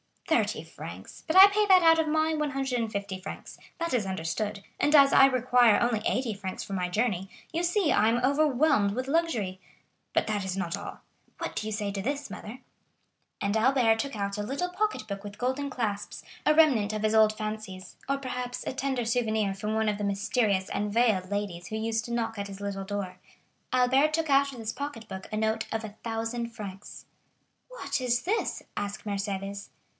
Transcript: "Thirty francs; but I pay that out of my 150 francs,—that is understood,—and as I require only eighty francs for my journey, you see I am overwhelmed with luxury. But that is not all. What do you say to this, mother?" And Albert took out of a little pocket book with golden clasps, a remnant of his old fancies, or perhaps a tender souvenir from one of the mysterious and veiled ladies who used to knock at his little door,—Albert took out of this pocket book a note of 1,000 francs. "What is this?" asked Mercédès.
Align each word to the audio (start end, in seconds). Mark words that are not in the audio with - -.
"Thirty 0.27 0.63
francs; 0.63 1.23
but 1.27 1.35
I 1.35 1.47
pay 1.47 1.65
that 1.67 1.83
out 1.83 1.99
of 1.99 2.07
my 2.07 2.33
150 2.33 3.19
francs,—that 3.19 3.93
is 3.93 4.05
understood,—and 4.05 4.95
as 4.95 5.11
I 5.11 5.25
require 5.25 5.79
only 5.79 6.01
eighty 6.07 6.33
francs 6.33 6.63
for 6.63 6.71
my 6.73 6.87
journey, 6.87 7.29
you 7.51 7.61
see 7.63 7.91
I 7.91 8.07
am 8.07 8.17
overwhelmed 8.23 8.91
with 8.95 9.07
luxury. 9.09 9.59
But 10.13 10.27
that 10.27 10.45
is 10.45 10.55
not 10.55 10.75
all. 10.77 11.01
What 11.37 11.55
do 11.57 11.67
you 11.67 11.73
say 11.73 11.91
to 11.91 12.01
this, 12.01 12.31
mother?" 12.31 12.59
And 13.41 13.57
Albert 13.57 13.99
took 13.99 14.15
out 14.15 14.37
of 14.37 14.45
a 14.45 14.47
little 14.47 14.69
pocket 14.69 15.05
book 15.05 15.23
with 15.23 15.37
golden 15.37 15.69
clasps, 15.69 16.23
a 16.47 16.55
remnant 16.55 16.93
of 16.93 17.03
his 17.03 17.13
old 17.13 17.37
fancies, 17.37 17.97
or 18.07 18.17
perhaps 18.17 18.63
a 18.65 18.73
tender 18.73 19.03
souvenir 19.05 19.53
from 19.53 19.75
one 19.75 19.89
of 19.89 19.97
the 19.99 20.03
mysterious 20.05 20.69
and 20.69 20.91
veiled 20.91 21.29
ladies 21.29 21.67
who 21.67 21.75
used 21.75 22.05
to 22.05 22.13
knock 22.13 22.39
at 22.39 22.47
his 22.47 22.61
little 22.61 22.85
door,—Albert 22.85 24.13
took 24.13 24.29
out 24.29 24.53
of 24.53 24.59
this 24.59 24.73
pocket 24.73 25.09
book 25.09 25.27
a 25.31 25.37
note 25.37 25.67
of 25.73 25.83
1,000 25.83 26.47
francs. 26.49 27.05
"What 27.67 27.99
is 27.99 28.21
this?" 28.23 28.63
asked 28.77 29.03
Mercédès. 29.05 29.67